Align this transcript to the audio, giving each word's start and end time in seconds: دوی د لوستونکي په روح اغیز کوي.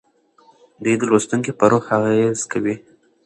دوی 0.83 0.95
د 0.99 1.03
لوستونکي 1.09 1.51
په 1.59 1.65
روح 1.71 1.85
اغیز 1.97 2.39
کوي. 2.51 2.75